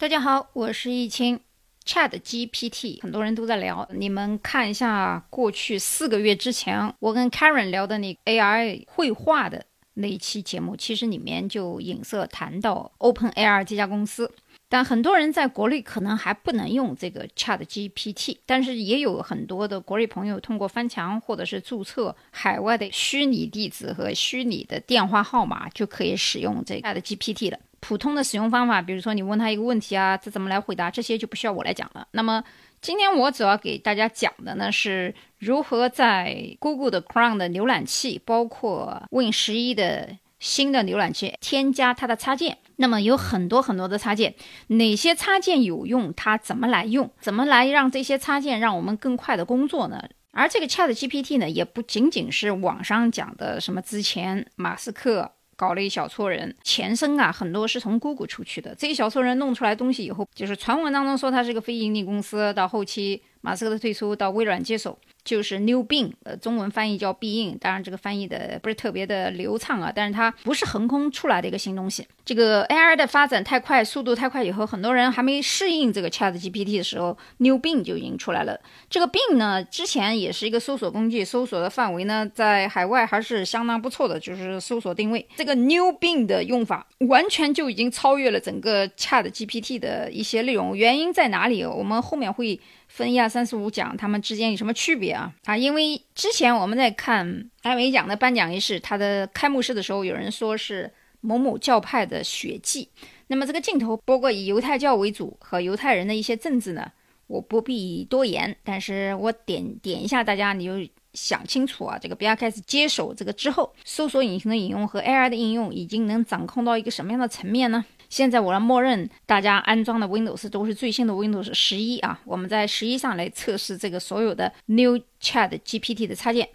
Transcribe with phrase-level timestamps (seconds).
[0.00, 1.40] 大家好，我是易清。
[1.84, 14.32] Chat GPT 很多人都在聊，你们看一下过去四个月之前我跟 Karen 聊的那 AI 绘画的那一期节目，其实里面就影射谈到 OpenAI 这家公司。
[14.68, 27.58] 但很多人在国内可能还不能用这个 Chat GPT，但是也有很多的国内朋友通过翻墙或者是注册海外的虚拟地址和虚拟的电话号码就可以使用这个 Chat GPT 了。
[27.80, 32.06] 普通的使用方法，比如说你问他一个问题啊，他怎么来回答，这些就不需要我来讲了。
[32.12, 32.42] 那么
[32.80, 42.58] 今天我主要给大家讲的呢，是如何在 Google 的 Chrome 的浏览器，包括 Win 十一的新的浏览器添加它的插件。
[42.76, 44.34] 那么有很多很多的插件，
[44.68, 46.14] 哪些插件有用？
[46.14, 47.10] 它怎么来用？
[47.20, 50.08] 怎么来让这些插件让我们更快的工作呢？
[50.30, 55.32] 而这个 Chat GPT 呢，也不仅仅是网上讲的什么之前马斯克。
[55.58, 58.72] 搞了一小撮人，前身啊，很多是从 Google 出去的。
[58.76, 64.96] 这一小撮人弄出来东西以后，就是传闻当中说它是个非盈利公司，到后期马斯克的退出，到微软接手。
[65.24, 72.06] 就是 New Bing，呃，中文翻译叫必应，当然这个翻译的不是特别的流畅啊，但是它不是横空出来的一个新东西。
[72.24, 78.58] 这个 AI 的发展太快，速度太快，以后很多人还没适应这个 Chat GPT 的时候，New Bing 就已经出来了。
[78.90, 85.26] 这个 Bing 呢，之前也是一个搜索工具，搜索的范围呢，在海外还是相当不错的，就是搜索定位。
[85.36, 91.64] 这个 New Bing 的用法完全就已经超越了整个 Chat GPT 的一些内容，原因在哪里？
[91.64, 92.58] 我们后面会。
[92.88, 95.32] 分一二三四五讲，它们之间有什么区别啊？
[95.44, 102.88] 啊，因为之前我们在看艾美奖的颁奖仪式，它的开幕式的时候，有人说是某某教派的血迹。
[103.28, 106.90] 那么这个镜头包括以犹太教为主和犹太人的一些政治呢，
[107.26, 111.98] 我不必多言，但是我点点一下，大家你就想清楚啊。
[112.00, 117.84] 这个 b 要开始接手这个之后，搜索引擎的引用和 AI 的应用已经能掌控到一个什么样的层面呢？
[118.08, 126.48] 现在我要默认大家安装的 Windows 都是最新的 Windows 十一啊，我们在十一上来测试这个所有的 New Chat GPT 的插件。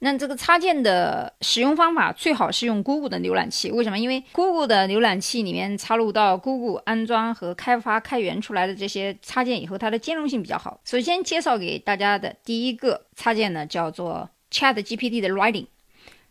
[0.00, 3.98] 那这个插件的使用方法最好是用 Google 的浏览器，为什么？
[3.98, 10.78] 因为 Google 的浏览器里面插入到 Google 安装和开发开源出来的这些插件以后，它的兼容性比较好。
[10.84, 15.66] 首先介绍给大家的第一个插件呢，叫做 Chat GPT 的 Writing，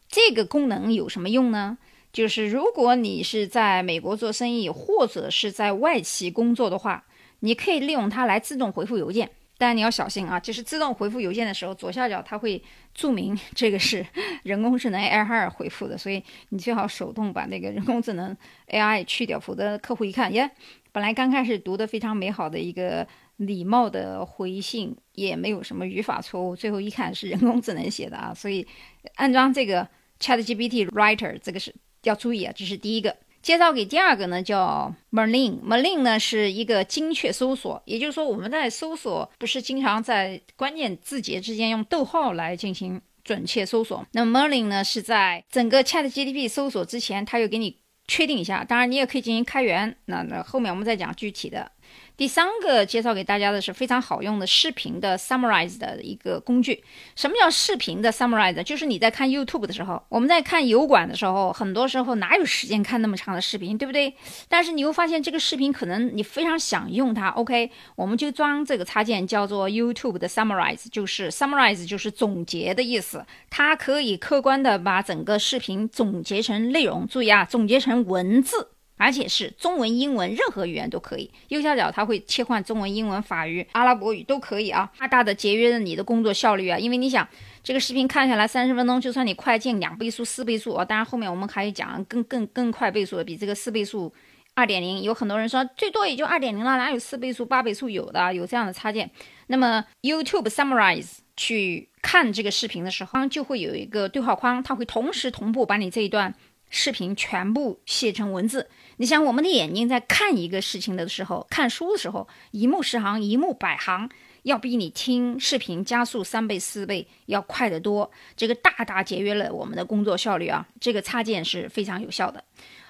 [0.08, 1.80] 这个功能有什么用呢？
[2.14, 7.04] 就是如果你是在美国做生意，或者是在外企工作的话，
[7.40, 9.30] 你可以利用它来自动回复邮件。
[9.58, 12.62] 但你要小心啊，就是自动回复邮件的时候，左下角它会
[12.94, 14.06] 注明这个是
[14.44, 18.36] 人工智能 AI 回复的，所以你最好手动把那个人工智能
[18.68, 20.50] AI 去掉，否则客户一看，耶，
[20.92, 23.08] 本来刚开始读的非常美好的一个
[23.38, 28.68] 礼貌的回信，也没有什么语法错误，最后一看是人工智能写的啊，所以
[29.16, 29.88] 安装这个
[30.20, 31.74] ChatGPT Writer 这个是。
[32.04, 33.16] 要注意啊，这是第一个。
[33.42, 35.60] 介绍给第二个呢，叫 Merlin。
[35.62, 44.06] Merlin 呢是一个精确搜索，也就是说我们在搜索不是经常在关键字节之间用逗号来进行准确搜索。
[44.14, 47.78] 那 Merlin 呢是在整个 ChatGPT 搜索之前，它又给你
[48.08, 48.64] 确定一下。
[48.64, 49.94] 当然你也可以进行开源。
[50.06, 51.70] 那那后面我们再讲具体的。
[52.16, 56.84] 第三个介绍给大家的是非常好用的视频的 summarize 的一个工具。
[57.16, 58.62] 什么叫视频的 summarize？
[58.62, 64.14] 就是你在看 YouTube 的时候，我们在看油管的时候，很多时候哪有时间看那么长的视频，对不对？
[64.48, 77.08] 但是你会发现这个视频可能你非常想用它，OK，我们就装这个插件叫做 YouTube 的 summarize，就是 summarize 就是总结的意思，它可以客观的把整个视频总结成内容。
[77.08, 78.73] 注意啊，总结成文字。
[78.96, 81.30] 而且是中文、英文，任何语言都可以。
[81.50, 86.78] 右下角它会切换中文、英文、法语、阿拉伯语都可以啊，大大的节约了你的工作效率啊。
[86.78, 87.28] 因为你想，
[87.64, 94.14] 这个视频看下来三十分钟，就算你快进两倍速、四倍速啊，当然后面我们还有讲更更更快倍速的，比这个四倍速、
[94.54, 98.34] 二点零，有很多人说最多也就二点零了，哪有四倍速、八倍速有的？
[98.34, 99.10] 有这样的插件。
[99.48, 106.34] 那么 YouTube Summarize 去看这个视频的时候，就会有一个对话框，它会同时同步把你这一段。
[106.76, 108.68] 视频全部写成文字。
[108.98, 114.10] 你想，我们的眼睛在看一个事情的时候，看书的时候，一目十行，一目百行，
[114.42, 118.10] 要比你听视频加速三倍、四倍要快得多。
[118.36, 120.68] 这个大大节约了我们的工作效率啊！
[120.82, 122.44] 这个插件是非常有效的。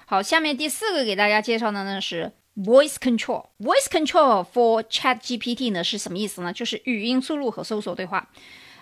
[0.06, 3.48] 好，下面第四个给大家介绍的呢是 Voice Control。
[3.58, 6.54] Voice Control for Chat GPT 呢是什么意思呢？
[6.54, 8.30] 就是语音输入和搜索对话。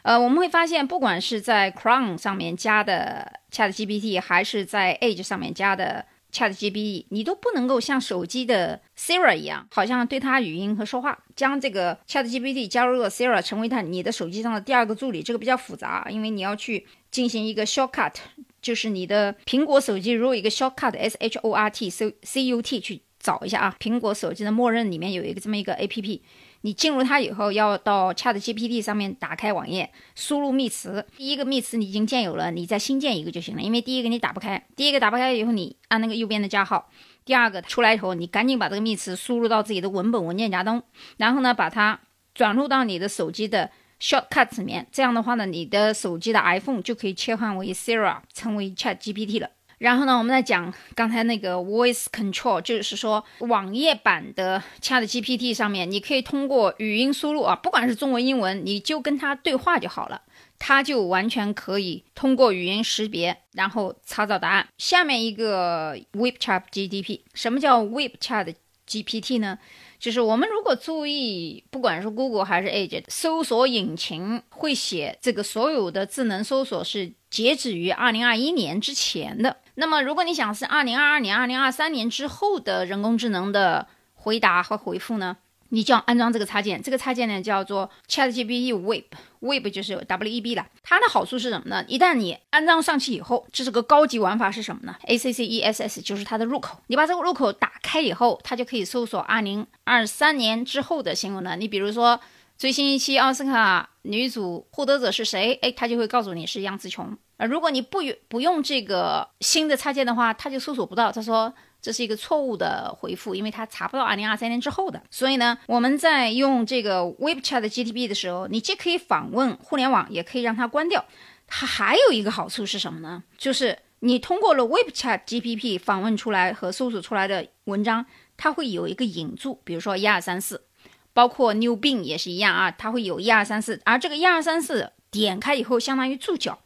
[0.02, 11.16] 呃，我们会发现，不管是在 Chrome 上面加的 ChatGPT，还是在 Edge 上面加的 ChatGPT，你都不能够像手机的 Siri 一样，好像对它语音和说话。
[11.36, 18.14] 将这个 ChatGPT 加入了 Siri，成为它你的手机上的第二个助理，这个比较复杂，因为你要去进行一个 shortcut，
[18.60, 23.02] 就是你的苹果手机如果一个 shortcut S H O R T C C U T 去。
[23.22, 26.20] 找一下啊，苹果手机的默认里面有一个这么一个 A P P，
[26.62, 36.90] 你进入它以后，要到 Chat G P T 上面打开网页，输入密词，第一个密词你已经建有了，你再新建一个就行了，因为第一个你打不开，第一个打不开以后，你按那个右边的加号，
[37.24, 40.82] 第二个出来以后，你赶紧把这个密词输入到自己的文本文件夹中，
[41.16, 42.00] 然后呢，把它
[42.34, 43.70] 转入到你的手机的
[44.00, 49.48] Shortcuts 里面，这样的话呢，你的手机的 iPhone 就可以切换为 Siri，成为 Chat G P T 了。
[49.82, 60.22] 然后呢，我们再讲刚才那个 voice control，就是说网页版的 Chat GPT 上面，你可以通过语音输入啊，不管是中文、英文，你就跟它对话就好了，
[60.56, 64.68] 它就完全可以通过语音识别，然后查找答案。
[64.78, 68.54] 下面一个 Web Chat GPT，什么叫 Web Chat
[68.86, 69.58] GPT 呢？
[70.02, 79.58] 就是我们如果注意，不管是 Google 还是 Edge 搜索引擎会写这个所有的智能搜索是截止于二零二一年之前的。
[79.76, 85.36] 那么如果你想是二零二二年、二零二三年之后的人工智能的回答和回复呢？
[85.74, 90.66] 你就要安装这个插件，这个插件呢叫做 ChatGPT Web，Web 就是 W E B 了。
[90.82, 91.82] 它的好处是什么呢？
[91.88, 96.78] 一旦你安装上去以后，这是个高级玩法是什么呢？A C C E S S 就是它的入口。
[96.88, 101.56] 你把这个入口打开以后，它就可以搜索二零二三年之后的新闻了。
[101.56, 102.20] 你比如说
[102.58, 105.58] 最新一期奥斯卡女主获得者是谁？
[105.62, 107.16] 哎，它就会告诉你是杨紫琼。
[107.38, 111.10] 啊，如果你不不用这个新的插件的话，它就搜索不到。
[111.10, 111.54] 他说。
[111.82, 115.02] 这是一个错误的回复，因为它查不到二零二三年之后的。
[115.10, 121.04] 所以呢，我们在用这个 Web Chat GTP 的时候，你既可以访问互联网，也可以让它关掉。
[121.48, 123.24] 它还有一个好处是什么呢？
[123.36, 128.06] 就是你通过了 Web Chat GPT 访问出来和搜索出来的文章，
[128.36, 130.64] 它会有一个引注，比如说一二三四，
[131.12, 133.80] 包括 New Bing 也是一样啊，它会有一二三四。
[133.84, 136.60] 而这个一二三四点开以后，相当于注脚，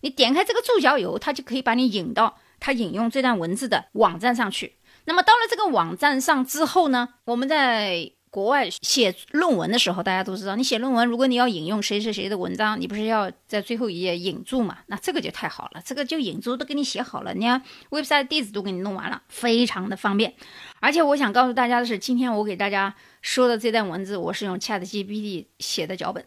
[0.00, 2.38] 你点开这个注脚以后，它就可以把你引到。
[2.62, 4.76] 他引用这段文字的网站上去，
[5.06, 14.78] 那么到了这个网站上之后呢，我们在国外写论文的时候，大家都知道，你写论文，如果你要引用谁谁谁的文章，你不是要在最后一页引注嘛？
[14.86, 17.60] 那这个就太好了，这个就引注都给你写好了，你看
[17.90, 20.32] website 地址都给你弄完了，非常的方便。
[20.78, 26.24] 而且我想告诉大家的是，今天我给大家说的这段文字，我是用 ChatGPT 写的脚本，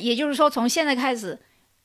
[0.00, 1.40] 也就是说，从现在开始。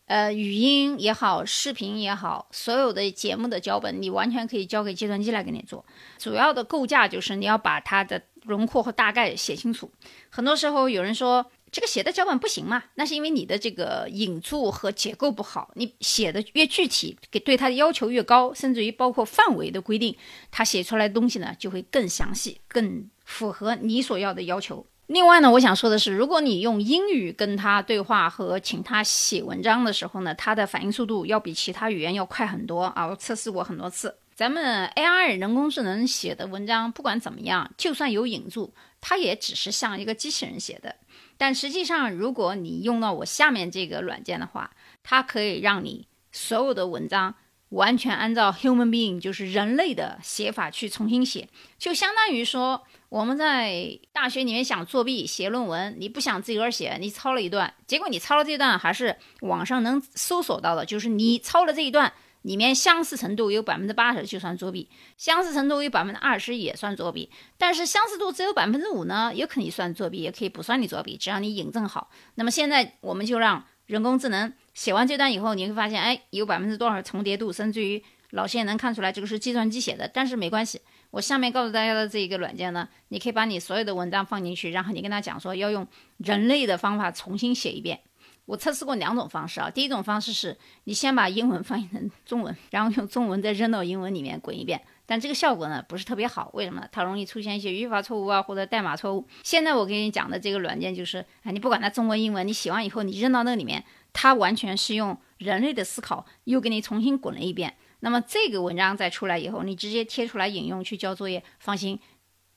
[0.08, 5.86] 呃，语音也好，视频也好，所有的节目的脚本，你完全可以交给计算机来给你做。
[6.18, 9.92] 主要的构架就是你要把它的轮廓和大概写清楚。
[10.30, 15.72] 很多时候有人说这个写的脚本不行嘛，那是因为你的这个引注和结构不好。
[15.76, 20.16] 你写的越具体，给对它的要求越高，甚至于包括范围的规定，
[20.50, 24.86] 它写出来的东西呢就会更详细，更符合你所要的要求。
[25.08, 33.08] 另外呢，我想说的是，如果你用英语跟他对话和请他写文章的时候呢，他的反应速度要比其他语言要快很多啊！
[33.08, 34.18] 我测试过很多次。
[34.36, 40.94] 咱们 AI 人工智能写的文章，不管怎么样，就算有引注，它也只是像一个机器人写的。
[41.38, 44.70] 但实际上，如果你用到我下面这个软件的话，
[45.04, 47.34] 它可以让你所有的文章。
[47.70, 72.10] 完全按照 human being 就是人类的写法去重新写，就相当于说我们在大学里面想作弊写论文，你不想自个儿写，你抄了一段，结果你抄了这段还是网上能搜索到的，就是你抄了这一段里面相似程度有百分之八十就算作弊，相似程度有百分之二十也算作弊，但是相似度只有百分之五呢，也可以算作弊，也可以不算你作弊，只要你引证好。
[72.36, 74.54] 那么现在我们就让人工智能。
[74.78, 80.08] 写完这段以后，你会发现，哎，有百分之多少重叠度，甚至于老谢能看出来这个是计算机写的。
[80.08, 80.80] 但是没关系，
[81.10, 88.02] 我下面告诉大家的这一个软件呢，你可以把你所有的文章放进去，然后你跟他讲说要用人类的方法重新写一遍。
[88.46, 96.88] 我测试过两种方式啊，第一种方式是你先把英文翻译成中文，然后用中文再扔到英文里面滚一遍，但这个效果呢不是特别好，为什么？
[96.92, 99.28] 它容易出现一些语法错误啊或者代码错误。
[99.42, 103.84] 现在我给你讲的这个软件就是，哎，你不管它中文英文，你写完以后你扔到那里面。
[104.20, 107.76] 它完全是用人类的思考又给你重新滚了一遍。
[108.00, 112.00] 那么这个文章再出来以后，你直接贴出来引用去交作业，放心，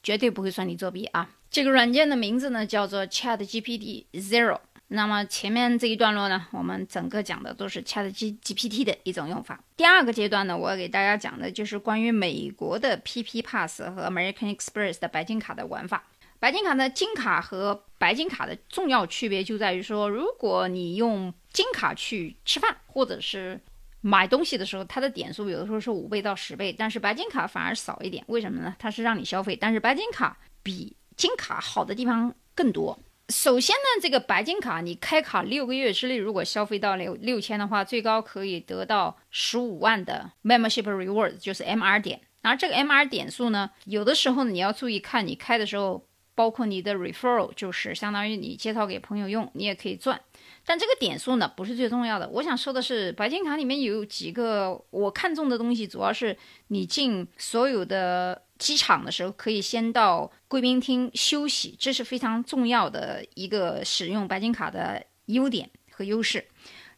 [0.02, 1.28] 绝对不会算你作弊啊！
[1.50, 4.58] 这个软件的名字呢叫做 Chat GPT Zero。
[4.88, 9.62] 那么前面这一段落呢，我们整个讲的都是 Chat G GPT 的一种用法。
[9.76, 16.04] 第二个阶段呢，我要给大家讲的就是关于美国的 PP Pass 和 American Express 的白金卡的玩法。
[16.40, 23.60] 白金卡的金卡和白金卡的重要区别就在于说，如果你用金卡去吃饭或者是
[24.00, 28.24] 买东西的时候，它的点数有的时候是五倍到十倍，但是白金卡反而少一点。
[28.28, 28.74] 为什么呢？
[28.78, 32.98] 它是让你消费，但是白金卡比金卡好的地方更多。
[33.28, 42.22] 首先呢，这个白金卡你开卡六个月之内，如果消费到六六千的话，最高可以得到十五万的 membership reward，就是 MR 点。
[42.40, 50.20] 然后这个 MR 点数呢，有的时候你要注意看你开的时候，包括你的 referral，就是相当于你介绍给朋友用，你也可以赚。
[50.64, 52.28] 但这个点数呢，不是最重要的。
[52.28, 56.36] 我想说的是，白金卡里面有几个我看中的东西，主要是
[56.68, 66.46] 你进所有的机场的时候，可以先到贵宾厅休息，这是非常重要的一个使用白金卡的优点和优势。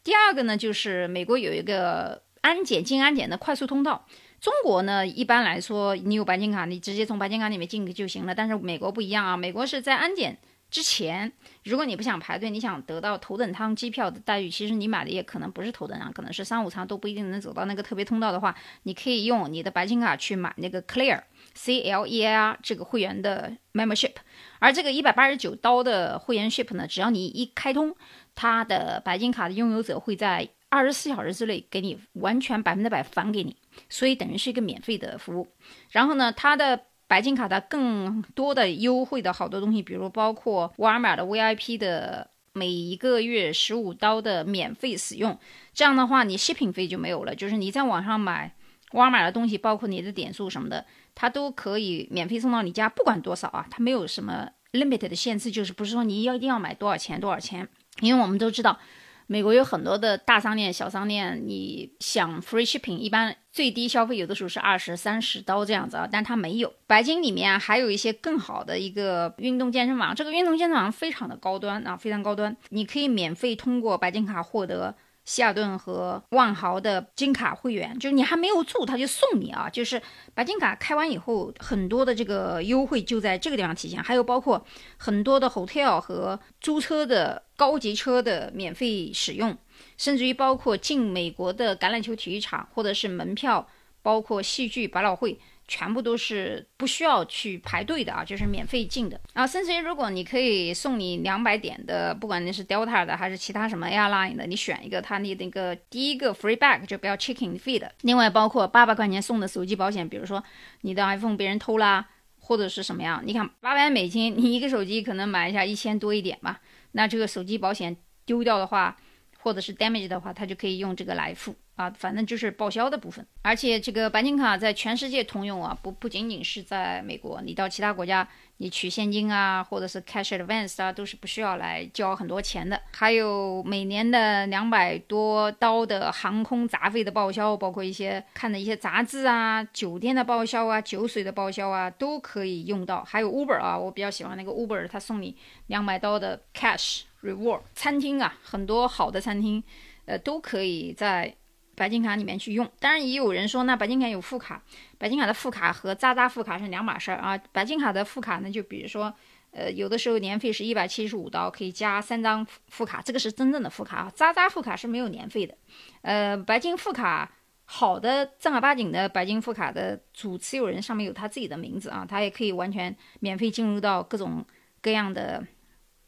[0.05, 4.07] 第二个呢，就是美国有一个安检进安检的快速通道。
[4.42, 8.34] 中国呢，一般来说，你有白金卡，你直接从白金卡里面进去就行了。
[8.34, 10.37] 但是美国不一样啊，美国是在安检
[10.68, 11.32] 之前，
[11.62, 21.22] 如果你不想排队，你想得到头等舱机票的待遇，其实你买的也可能不是头等舱，可能是商务舱，都不一定能走到那个特别通道的话，你可以用你的白金卡去买那个 Clear
[21.54, 24.14] C L E A R 这个会员的 membership。
[24.58, 27.94] 而这个一百八十九刀的会员 ship 呢，只要你一开通，
[28.34, 33.55] 它的白金卡的拥有者会在二十四小时之内给你完全百分之百返给你。
[33.91, 35.47] 所以等于是一个免费的服务，
[35.91, 45.38] 然后呢，它的白金卡它更多的优惠的好多东西，比如包括沃尔玛的 VIP 的每一个月十五刀的免费使用，
[45.75, 48.55] 这样的话你 shipping 费就没有了，就是你在网上买
[48.93, 57.69] 沃尔玛的东西，包括你的点数什么的，它都可以免费送到你家，不管多少啊，它没有什么 limit 的限制，就是不是说你要一定要买多少钱多少钱，
[58.00, 58.79] 因为我们都知道。
[59.26, 66.73] 美国有很多的大商店、小商店，你想 free shipping，一般最低消费有的时候是二十三十刀这样子啊，但它没有。
[66.87, 74.95] 白金里面还有一些更好的一个运动健身房，这个运动健身房非常的高端啊，非常高端，你可以免费通过白金卡获得。
[75.25, 79.71] 希尔顿和万豪的金卡会员，就是你还没有住，他就送你啊！
[79.71, 80.00] 就是
[80.35, 84.02] 白金卡开完以后，很多的这个优惠就在这个地方体现。
[84.02, 84.64] 还有包括
[84.97, 89.57] 很多的 hotel 和租车的高级车的免费使用，
[89.97, 93.69] 甚至于包括进美国的橄榄球体育场或者是门票，
[94.02, 95.38] 包括戏剧、百老汇。
[95.75, 99.47] 全部都是不需要去排队的啊，就是免费进的啊。
[99.47, 107.91] 甚至于如果你可以送你两百点的，不管你是 Delta 的还是其他什么 Airline 的，你选一个，它你那个第一个 free bag 就不要 checking fee 的。
[108.02, 110.45] 另外包括八百块钱送的手机保险，比如说
[110.83, 112.07] 你的 iPhone 被人偷啦，
[112.38, 116.61] 或者是什么样，你看八百美金，你一个手机可能买一下一千多一点吧，
[116.91, 118.95] 那这个手机保险丢掉的话，
[119.38, 121.55] 或者是 damage 的话，它就可以用这个来付。
[121.75, 132.79] 啊，反正就是报销的部分，而且这个白金卡在全世界通用啊，不不仅仅是在美国，你到其他国家，你取现金啊，或者是 cash advance 啊，都是不需要来交很多钱的。
[132.93, 143.02] 还有每年的两百多刀的航空杂费的报销，包括一些看的一些杂志啊、酒店的报销啊、酒水的报销啊，都可以用到。
[143.02, 145.35] 还有 Uber 啊，我比较喜欢那个 Uber，他送你
[145.69, 147.62] 两百刀的 cash reward。
[147.75, 149.64] 餐厅啊，很多好的餐厅，
[150.05, 151.35] 呃，都可以在。
[151.75, 154.62] 白金卡里面去用，当然也有人说，那白金卡有副卡，
[154.99, 157.37] 白金卡的副卡和渣渣副卡是两码事儿啊。
[157.50, 159.12] 白金卡的副卡呢，就比如说，
[159.52, 164.12] 呃，有的时候年费是一百七十五刀，可以加三张副卡，这个是真正的副卡啊。
[164.14, 165.57] 渣渣副卡是没有年费的。
[166.02, 167.33] 呃，白金副卡
[167.64, 174.45] 好的正儿八经的白金副卡的主持有人上面有他自己的名字啊，他也可以完全免费进入到各种
[174.83, 175.43] 各样的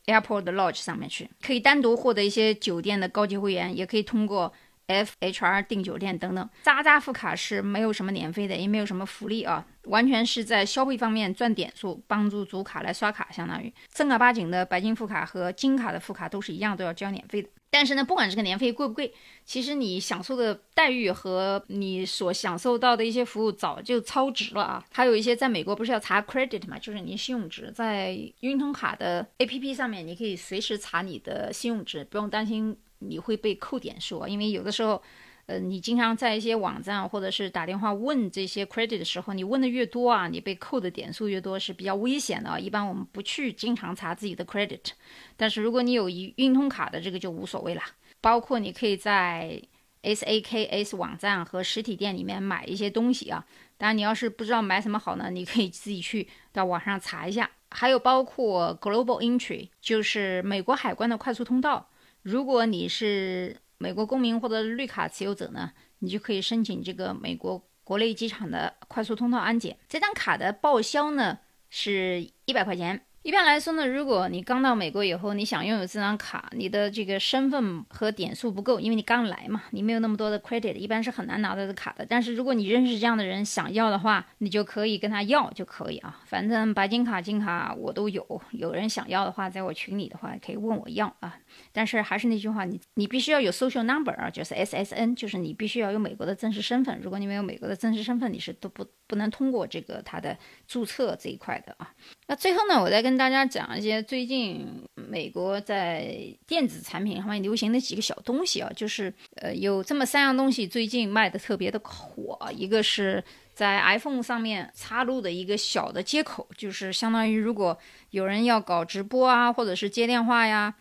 [0.04, 4.52] airport lodge 上面去，可以单独获得一些酒店的高级会员，也可以通过。
[4.86, 17.48] F H R 订酒店等等，渣渣副卡是没有什么年费的，也没有什么福利啊，完全是在消费方面赚点数，帮助主卡来刷卡，相当于正儿八经的白金副卡和金卡的副卡都是一样，都要交年费的。
[17.70, 19.12] 但是呢，不管这个年费贵不贵，
[19.44, 24.84] 其实你享受的待遇和你所享受到的一些服务早就超值了啊。
[24.92, 32.76] 还有一些在美国不是要查 credit 嘛，就是你信用值，在运通卡的 A P P 上面，你可以随时查你的信用值，不用担心。
[32.98, 35.02] 你会被扣点数啊，因为有的时候，
[35.46, 42.58] 呃，你经常在一些网站或者是打电话问这些 credit 的时候，你问的越多啊，你被扣的点数越多是比较危险的啊。
[42.58, 44.92] 一般我们不去经常查自己的 credit，
[45.36, 47.82] 但是如果你有一运通卡的这个就无所谓了。
[48.20, 49.60] 包括你可以在
[50.02, 53.44] SAKS 网站和实体店里面买一些东西啊。
[53.76, 57.50] 当然，你要是不知道买什么好呢，你可以自己去到网上查一下。
[57.70, 61.90] 还有包括 Global Entry，就是美国海关的快速通道。
[62.24, 69.76] 如果你是美国公民或者绿卡持有者呢，你就可以申请这个美国国内机场的快速通道安检。
[69.86, 71.38] 这张卡的报销呢
[71.68, 82.04] 是一百块钱，一般来说呢，如果你刚到美国以后，你想拥有这张卡，你的这个身份和点数不够，因为你刚来嘛，你没有那么多的 credit，一般是很难拿到这卡的。
[82.06, 86.20] 但是如果你认识这样的人想要的话，你就可以跟他要就可以啊。
[86.26, 91.34] 反正白金卡、金卡我都有，有人想要的话，在我群里的话可以问我要啊。
[91.72, 97.00] 但是还是那句话，你你必须要有 social number 啊，就是 SSN，就是你必须要有美国的正式身份。
[97.02, 100.36] 如果你没有美国的正式身份，你是都不不能通过这个他的
[100.68, 101.90] 注册这一块的啊。
[102.26, 106.16] 那最后呢，我再跟大家讲一些最近美国在
[106.46, 113.22] 电子产品上面流行的几个小东西啊，就是呃有这么三样东西最近卖的特别的火，一个是
[113.54, 117.78] 在 iPhone 上面插入的一个小的接口，就是相当于如果
[118.10, 120.74] 有人要搞直播啊，或者是接电话呀。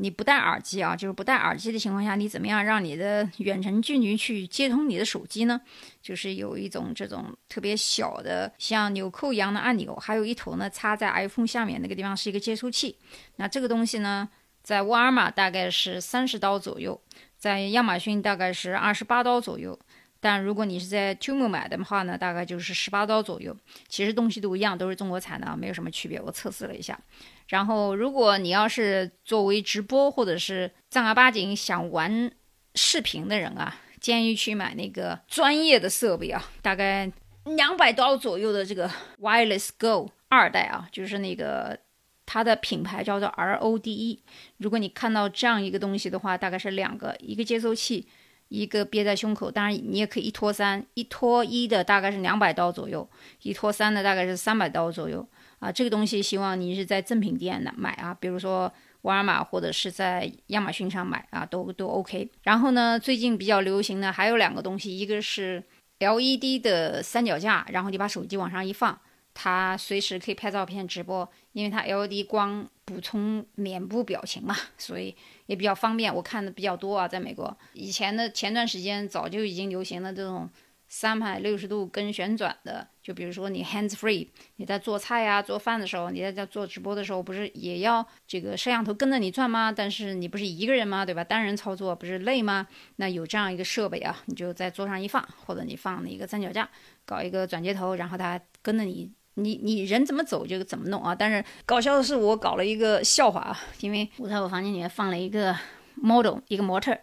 [0.00, 5.60] 你不戴耳机啊，就是不戴耳机的情况下，你怎么样让你的远程距离去接通你的手机呢？
[6.00, 12.96] 就是有一种这种特别小的像纽扣一样的按钮，还有一头呢插在 iPhone 下面那个地方是一个接收器。
[13.36, 14.28] 那这个东西呢，
[14.62, 17.00] 在沃尔玛大概是三十刀左右，
[17.36, 19.78] 在亚马逊大概是二十八刀左右。
[20.20, 23.56] 但如果你是在 Tumo 买的话呢，大概就是十八刀左右。
[23.88, 26.20] 其实东西都一样，都是中国产的，没有什么区别。
[26.20, 26.98] 我测试了一下。
[27.46, 32.30] 然后，如果你要是作为直播或者是正儿八经想玩
[32.74, 37.10] 视频的人啊，建议去买那个专业的设备啊，大概
[37.44, 41.78] 两百刀左右的这个 Wireless Go 二代啊，就是那个
[42.26, 44.18] 它的品牌叫做 RODE。
[44.58, 48.08] 如果你看到这样一个东西的话，大概是两个，一个接收器。
[48.48, 53.08] 一个憋在胸口，当然你也可以一拖三，一拖一的大概是两百刀左右，
[53.42, 55.26] 一拖三的大概是三百刀左右
[55.58, 55.70] 啊。
[55.70, 62.30] 这个东西希望你是在正品店的买啊，比如说沃尔玛或者是在亚马逊上买啊，都都 OK。
[62.42, 65.62] 然后呢，最近比较流行的还有两个东西，一个是
[65.98, 68.98] LED 的三脚架，然后你把手机往上一放。
[69.40, 75.14] 它随时可以拍照片直播，因为它 LED 光补充脸部表情嘛，所以
[75.46, 76.12] 也比较方便。
[76.12, 80.50] 我看的比较多啊，在美国，以前的前段时间早就已经流行了这种
[80.88, 84.26] 三百六十度跟旋转的，就比如说你 hands free，
[84.56, 89.70] 你在做菜呀、做饭的时候，你在在做直播的时候，不是也要这个摄像头跟着你转吗？
[89.70, 91.06] 但是你不是一个人吗？
[91.06, 91.22] 对吧？
[91.22, 92.66] 单人操作不是累吗？
[92.96, 96.68] 那有这样一个设备啊，你就在桌上一放，或者你放一个三脚架，
[97.06, 99.12] 搞一个转接头，然后它跟着你。
[99.38, 101.14] 你你人怎么走就怎么弄啊！
[101.14, 105.56] 但是搞笑的是，我搞了一个笑话啊，因为我在我房间里面放了一个
[105.94, 106.96] model，一个模特，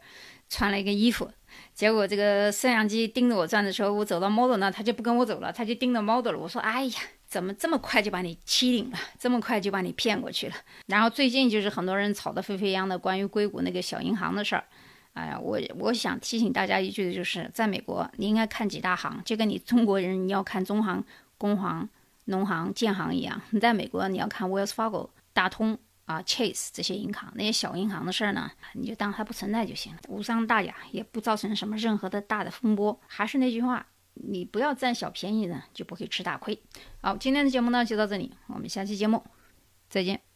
[0.50, 1.30] 穿了一个衣服，
[1.74, 6.38] 结果这个摄像机盯着我转的时候，我走到 model 那，他就不跟我走了，他就盯着 model 了。
[6.38, 8.98] 我说：“哎呀，怎么这么快就把你欺凌了？
[9.20, 10.56] 这么快就把你骗过去了？”
[10.88, 14.64] 然后最近就是很多人吵得沸沸扬的关于硅谷那个小银行的事儿，
[15.14, 21.04] 哎呀，我我想提醒大家一句的就是，在美国你应该看几大行，就跟你中国人你要看中行、
[21.38, 21.90] 工行。
[22.26, 33.00] 农行、建行一样，你在美国你要看 Wells Fargo、大通啊、Chase 这些银行，那些小银行的事儿呢，你就当它不存在就行了，无伤大雅，也不造成什么任何的大的风波。
[33.08, 36.62] 还是那句话，你不要占小便宜呢，就不会吃大亏。
[37.02, 39.24] 好，今天的节目呢就到这里，我们下期节目
[39.90, 40.35] 再见。